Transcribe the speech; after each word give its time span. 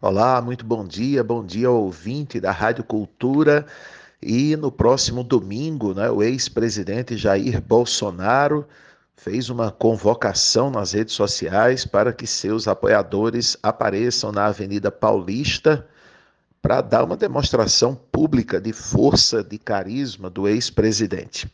Olá, 0.00 0.42
muito 0.42 0.66
bom 0.66 0.84
dia, 0.84 1.22
bom 1.22 1.44
dia 1.46 1.68
ao 1.68 1.82
ouvinte 1.84 2.40
da 2.40 2.50
Rádio 2.50 2.82
Cultura. 2.82 3.64
E 4.20 4.56
no 4.56 4.70
próximo 4.70 5.22
domingo, 5.22 5.94
né, 5.94 6.10
o 6.10 6.22
ex-presidente 6.22 7.16
Jair 7.16 7.62
Bolsonaro 7.62 8.66
fez 9.16 9.48
uma 9.48 9.70
convocação 9.70 10.68
nas 10.68 10.92
redes 10.92 11.14
sociais 11.14 11.86
para 11.86 12.12
que 12.12 12.26
seus 12.26 12.66
apoiadores 12.66 13.56
apareçam 13.62 14.32
na 14.32 14.46
Avenida 14.46 14.90
Paulista 14.90 15.86
para 16.60 16.80
dar 16.80 17.04
uma 17.04 17.16
demonstração 17.16 17.94
pública 17.94 18.60
de 18.60 18.72
força, 18.72 19.44
de 19.44 19.58
carisma 19.58 20.28
do 20.28 20.48
ex-presidente. 20.48 21.48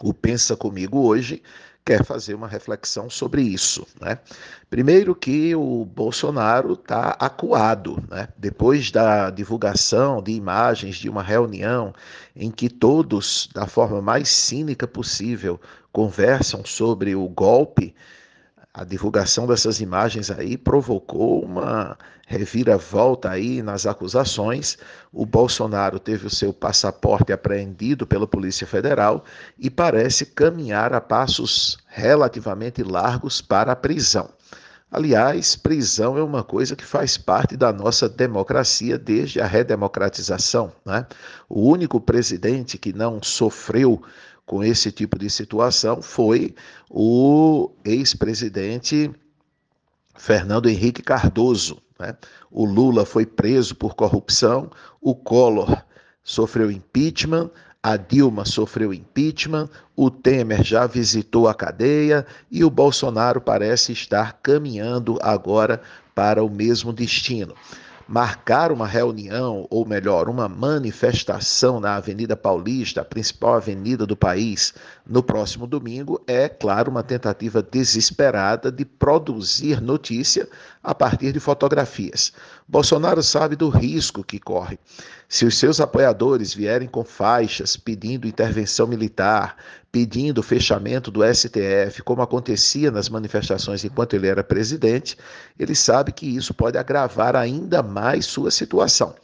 O 0.00 0.14
Pensa 0.14 0.56
Comigo 0.56 1.00
hoje 1.00 1.42
quer 1.84 2.04
fazer 2.04 2.34
uma 2.34 2.46
reflexão 2.46 3.10
sobre 3.10 3.42
isso. 3.42 3.86
Né? 4.00 4.18
Primeiro 4.70 5.14
que 5.14 5.54
o 5.54 5.84
Bolsonaro 5.84 6.74
está 6.74 7.16
acuado, 7.18 8.02
né? 8.08 8.28
depois 8.36 8.90
da 8.90 9.30
divulgação 9.30 10.22
de 10.22 10.32
imagens 10.32 10.96
de 10.96 11.08
uma 11.08 11.22
reunião 11.22 11.92
em 12.34 12.50
que 12.50 12.68
todos, 12.68 13.48
da 13.52 13.66
forma 13.66 14.00
mais 14.00 14.28
cínica 14.28 14.86
possível, 14.86 15.60
conversam 15.92 16.64
sobre 16.64 17.14
o 17.14 17.28
golpe, 17.28 17.94
a 18.74 18.84
divulgação 18.84 19.46
dessas 19.46 19.80
imagens 19.80 20.30
aí 20.30 20.56
provocou 20.56 21.44
uma 21.44 21.96
reviravolta 22.26 23.28
aí 23.28 23.60
nas 23.60 23.84
acusações. 23.84 24.78
O 25.12 25.26
Bolsonaro 25.26 25.98
teve 25.98 26.26
o 26.26 26.30
seu 26.30 26.54
passaporte 26.54 27.32
apreendido 27.32 28.06
pela 28.06 28.26
Polícia 28.26 28.66
Federal 28.66 29.24
e 29.58 29.68
parece 29.68 30.24
caminhar 30.24 30.94
a 30.94 31.02
passos 31.02 31.78
relativamente 31.86 32.82
largos 32.82 33.42
para 33.42 33.72
a 33.72 33.76
prisão. 33.76 34.30
Aliás, 34.90 35.56
prisão 35.56 36.16
é 36.16 36.22
uma 36.22 36.42
coisa 36.42 36.76
que 36.76 36.84
faz 36.84 37.16
parte 37.16 37.56
da 37.56 37.72
nossa 37.72 38.08
democracia 38.08 38.98
desde 38.98 39.40
a 39.40 39.46
redemocratização. 39.46 40.72
Né? 40.84 41.06
O 41.48 41.68
único 41.68 42.00
presidente 42.00 42.76
que 42.76 42.92
não 42.92 43.22
sofreu 43.22 44.02
com 44.52 44.62
esse 44.62 44.92
tipo 44.92 45.18
de 45.18 45.30
situação 45.30 46.02
foi 46.02 46.54
o 46.90 47.70
ex-presidente 47.86 49.10
Fernando 50.14 50.68
Henrique 50.68 51.02
Cardoso. 51.02 51.80
Né? 51.98 52.14
O 52.50 52.66
Lula 52.66 53.06
foi 53.06 53.24
preso 53.24 53.74
por 53.74 53.94
corrupção, 53.94 54.70
o 55.00 55.14
Collor 55.14 55.82
sofreu 56.22 56.70
impeachment, 56.70 57.50
a 57.82 57.96
Dilma 57.96 58.44
sofreu 58.44 58.92
impeachment, 58.92 59.70
o 59.96 60.10
Temer 60.10 60.62
já 60.62 60.86
visitou 60.86 61.48
a 61.48 61.54
cadeia 61.54 62.26
e 62.50 62.62
o 62.62 62.68
Bolsonaro 62.68 63.40
parece 63.40 63.92
estar 63.92 64.38
caminhando 64.42 65.18
agora 65.22 65.80
para 66.14 66.44
o 66.44 66.50
mesmo 66.50 66.92
destino 66.92 67.54
marcar 68.12 68.70
uma 68.70 68.86
reunião, 68.86 69.66
ou 69.70 69.86
melhor, 69.86 70.28
uma 70.28 70.46
manifestação 70.46 71.80
na 71.80 71.96
Avenida 71.96 72.36
Paulista, 72.36 73.00
a 73.00 73.04
principal 73.06 73.54
avenida 73.54 74.06
do 74.06 74.14
país, 74.14 74.74
no 75.06 75.22
próximo 75.22 75.66
domingo, 75.66 76.22
é, 76.26 76.46
claro, 76.46 76.90
uma 76.90 77.02
tentativa 77.02 77.62
desesperada 77.62 78.70
de 78.70 78.84
produzir 78.84 79.80
notícia 79.80 80.46
a 80.82 80.94
partir 80.94 81.32
de 81.32 81.40
fotografias. 81.40 82.34
Bolsonaro 82.68 83.22
sabe 83.22 83.56
do 83.56 83.70
risco 83.70 84.22
que 84.22 84.38
corre. 84.38 84.78
Se 85.26 85.46
os 85.46 85.56
seus 85.56 85.80
apoiadores 85.80 86.52
vierem 86.52 86.88
com 86.88 87.04
faixas 87.04 87.78
pedindo 87.78 88.28
intervenção 88.28 88.86
militar, 88.86 89.56
pedindo 89.92 90.38
o 90.38 90.42
fechamento 90.42 91.10
do 91.10 91.20
STF, 91.22 92.02
como 92.02 92.22
acontecia 92.22 92.90
nas 92.90 93.10
manifestações 93.10 93.84
enquanto 93.84 94.14
ele 94.14 94.26
era 94.26 94.42
presidente, 94.42 95.18
ele 95.58 95.74
sabe 95.74 96.12
que 96.12 96.26
isso 96.26 96.54
pode 96.54 96.78
agravar 96.78 97.36
ainda 97.36 97.82
mais 97.82 98.24
sua 98.24 98.50
situação. 98.50 99.14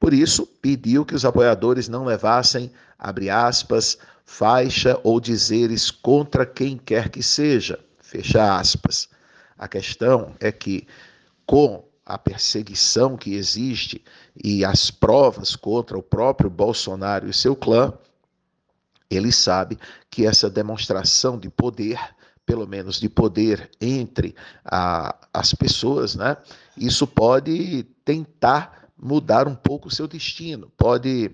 Por 0.00 0.12
isso, 0.12 0.44
pediu 0.60 1.04
que 1.04 1.14
os 1.14 1.24
apoiadores 1.24 1.88
não 1.88 2.04
levassem, 2.04 2.72
abre 2.98 3.30
aspas, 3.30 3.96
faixa 4.24 4.98
ou 5.04 5.20
dizeres 5.20 5.92
contra 5.92 6.44
quem 6.44 6.76
quer 6.76 7.08
que 7.08 7.22
seja, 7.22 7.78
fecha 8.00 8.58
aspas. 8.58 9.08
A 9.56 9.68
questão 9.68 10.34
é 10.40 10.50
que, 10.50 10.88
com 11.46 11.84
a 12.04 12.18
perseguição 12.18 13.16
que 13.16 13.34
existe 13.34 14.04
e 14.42 14.64
as 14.64 14.90
provas 14.90 15.54
contra 15.54 15.96
o 15.96 16.02
próprio 16.02 16.50
Bolsonaro 16.50 17.28
e 17.28 17.32
seu 17.32 17.54
clã, 17.54 17.92
ele 19.10 19.32
sabe 19.32 19.78
que 20.10 20.26
essa 20.26 20.50
demonstração 20.50 21.38
de 21.38 21.48
poder, 21.48 21.98
pelo 22.44 22.66
menos 22.66 23.00
de 23.00 23.08
poder 23.08 23.70
entre 23.80 24.34
a, 24.64 25.14
as 25.32 25.52
pessoas, 25.54 26.14
né, 26.14 26.36
isso 26.76 27.06
pode 27.06 27.84
tentar 28.04 28.88
mudar 28.96 29.46
um 29.46 29.54
pouco 29.54 29.88
o 29.88 29.90
seu 29.90 30.06
destino, 30.06 30.72
pode 30.76 31.30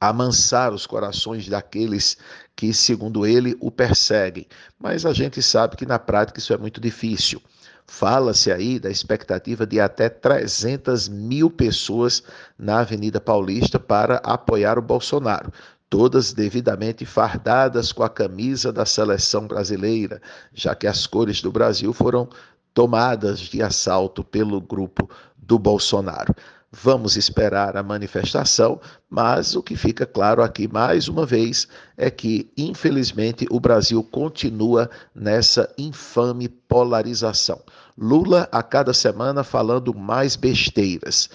amansar 0.00 0.72
os 0.74 0.84
corações 0.84 1.48
daqueles 1.48 2.16
que, 2.56 2.74
segundo 2.74 3.24
ele, 3.24 3.56
o 3.60 3.70
perseguem. 3.70 4.46
Mas 4.76 5.06
a 5.06 5.12
gente 5.12 5.40
sabe 5.40 5.76
que 5.76 5.86
na 5.86 5.98
prática 5.98 6.40
isso 6.40 6.52
é 6.52 6.58
muito 6.58 6.80
difícil. 6.80 7.40
Fala-se 7.86 8.50
aí 8.50 8.80
da 8.80 8.90
expectativa 8.90 9.66
de 9.66 9.78
até 9.78 10.08
300 10.08 11.08
mil 11.08 11.50
pessoas 11.50 12.22
na 12.58 12.80
Avenida 12.80 13.20
Paulista 13.20 13.78
para 13.78 14.16
apoiar 14.24 14.78
o 14.78 14.82
Bolsonaro. 14.82 15.52
Todas 15.92 16.32
devidamente 16.32 17.04
fardadas 17.04 17.92
com 17.92 18.02
a 18.02 18.08
camisa 18.08 18.72
da 18.72 18.86
seleção 18.86 19.46
brasileira, 19.46 20.22
já 20.54 20.74
que 20.74 20.86
as 20.86 21.06
cores 21.06 21.42
do 21.42 21.52
Brasil 21.52 21.92
foram 21.92 22.30
tomadas 22.72 23.40
de 23.40 23.62
assalto 23.62 24.24
pelo 24.24 24.58
grupo 24.58 25.06
do 25.36 25.58
Bolsonaro. 25.58 26.34
Vamos 26.70 27.18
esperar 27.18 27.76
a 27.76 27.82
manifestação, 27.82 28.80
mas 29.10 29.54
o 29.54 29.62
que 29.62 29.76
fica 29.76 30.06
claro 30.06 30.42
aqui 30.42 30.66
mais 30.66 31.08
uma 31.08 31.26
vez 31.26 31.68
é 31.94 32.10
que, 32.10 32.50
infelizmente, 32.56 33.46
o 33.50 33.60
Brasil 33.60 34.02
continua 34.02 34.88
nessa 35.14 35.70
infame 35.76 36.48
polarização. 36.48 37.60
Lula, 37.98 38.48
a 38.50 38.62
cada 38.62 38.94
semana, 38.94 39.44
falando 39.44 39.92
mais 39.92 40.36
besteiras 40.36 41.28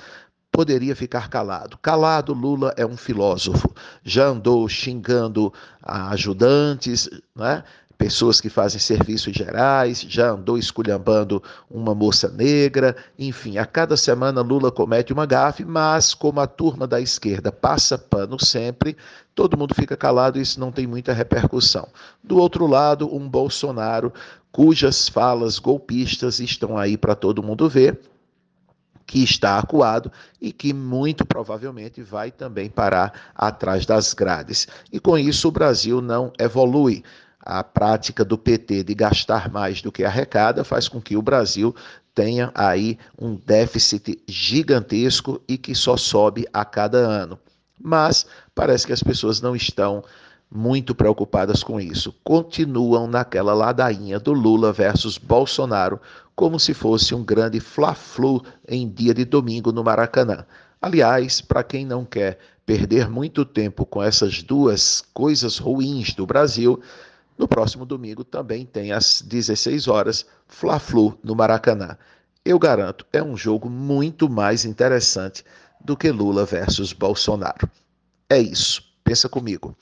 poderia 0.58 0.96
ficar 0.96 1.30
calado. 1.30 1.78
Calado, 1.78 2.34
Lula 2.34 2.74
é 2.76 2.84
um 2.84 2.98
filósofo. 2.98 3.72
Já 4.04 4.26
andou 4.26 4.68
xingando 4.68 5.54
ajudantes, 5.84 7.08
né? 7.36 7.64
pessoas 7.96 8.42
que 8.42 8.50
fazem 8.50 8.80
serviços 8.80 9.36
gerais, 9.36 10.02
já 10.02 10.32
andou 10.32 10.58
esculhambando 10.58 11.44
uma 11.70 11.94
moça 11.94 12.28
negra, 12.30 12.96
enfim, 13.20 13.60
a 13.60 13.68
cada 13.68 13.96
semana 13.96 14.42
Lula 14.42 14.72
comete 14.72 15.14
uma 15.14 15.28
gafe, 15.28 15.64
mas 15.64 16.16
como 16.16 16.40
a 16.40 16.48
turma 16.48 16.88
da 16.88 17.00
esquerda 17.00 17.52
passa 17.52 17.96
pano 17.96 18.44
sempre, 18.44 18.98
todo 19.36 19.58
mundo 19.58 19.76
fica 19.76 19.96
calado 19.96 20.40
e 20.40 20.42
isso 20.42 20.60
não 20.60 20.72
tem 20.72 20.88
muita 20.88 21.14
repercussão. 21.14 21.88
Do 22.24 22.38
outro 22.38 22.66
lado, 22.66 23.16
um 23.16 23.30
Bolsonaro 23.30 24.12
cujas 24.52 25.08
falas 25.08 25.60
golpistas 25.60 26.40
estão 26.40 26.80
aí 26.80 26.98
para 26.98 27.14
todo 27.14 27.44
mundo 27.44 27.70
ver, 27.70 28.00
que 29.08 29.24
está 29.24 29.58
acuado 29.58 30.12
e 30.40 30.52
que 30.52 30.74
muito 30.74 31.26
provavelmente 31.26 32.04
vai 32.04 32.30
também 32.30 32.70
parar 32.70 33.32
atrás 33.34 33.86
das 33.86 34.14
grades. 34.14 34.68
E 34.92 35.00
com 35.00 35.18
isso 35.18 35.48
o 35.48 35.52
Brasil 35.52 36.02
não 36.02 36.32
evolui 36.38 37.04
a 37.40 37.64
prática 37.64 38.26
do 38.26 38.38
PT 38.38 38.84
de 38.84 38.94
gastar 38.94 39.50
mais 39.50 39.82
do 39.82 39.90
que 39.90 40.04
arrecada 40.04 40.66
faz 40.66 40.90
com 40.90 41.02
que 41.02 41.16
o 41.16 41.22
Brasil 41.22 41.74
tenha 42.14 42.52
aí 42.54 43.00
um 43.18 43.36
déficit 43.36 44.22
gigantesco 44.28 45.42
e 45.48 45.58
que 45.58 45.74
só 45.74 45.96
sobe 45.96 46.46
a 46.52 46.66
cada 46.66 46.98
ano. 46.98 47.40
Mas 47.82 48.26
parece 48.54 48.86
que 48.86 48.92
as 48.92 49.02
pessoas 49.02 49.40
não 49.40 49.56
estão 49.56 50.04
muito 50.50 50.96
preocupadas 50.96 51.64
com 51.64 51.80
isso. 51.80 52.14
Continuam 52.24 53.08
naquela 53.08 53.54
ladainha 53.54 54.20
do 54.20 54.34
Lula 54.34 54.72
versus 54.72 55.18
Bolsonaro, 55.18 56.00
como 56.36 56.60
se 56.60 56.74
fosse 56.74 57.14
um 57.14 57.24
grande 57.24 57.60
fla-flu 57.60 58.44
em 58.68 58.88
dia 58.88 59.14
de 59.14 59.26
domingo 59.26 59.72
no 59.72 59.84
Maracanã. 59.84 60.46
Aliás, 60.82 61.42
para 61.42 61.64
quem 61.64 61.86
não 61.86 62.06
quer 62.06 62.40
perder 62.66 63.10
muito 63.10 63.44
tempo 63.46 63.86
com 63.86 64.02
essas 64.02 64.44
duas 64.44 65.04
coisas 65.14 65.58
ruins 65.58 66.14
do 66.14 66.26
Brasil, 66.26 66.82
no 67.38 67.48
próximo 67.48 67.86
domingo 67.86 68.24
também 68.24 68.66
tem 68.66 68.92
às 68.92 69.22
16 69.22 69.88
horas 69.88 70.26
Fla-Flu 70.48 71.18
no 71.24 71.36
Maracanã. 71.36 71.98
Eu 72.44 72.58
garanto, 72.58 73.06
é 73.12 73.22
um 73.22 73.36
jogo 73.36 73.70
muito 73.70 74.30
mais 74.30 74.66
interessante 74.66 75.44
do 75.84 75.98
que 75.98 76.12
Lula 76.12 76.46
versus 76.46 76.94
Bolsonaro. 76.94 77.70
É 78.30 78.40
isso. 78.40 78.84
Pensa 79.04 79.30
comigo. 79.30 79.76